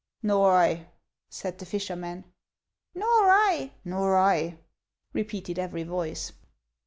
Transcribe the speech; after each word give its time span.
"Xor 0.25 0.51
I," 0.55 0.87
said 1.29 1.59
the 1.59 1.65
fisherman." 1.67 2.23
Xor 2.97 3.03
I; 3.03 3.71
nor 3.85 4.17
I," 4.17 4.57
repeated 5.13 5.59
every 5.59 5.83
voice. 5.83 6.31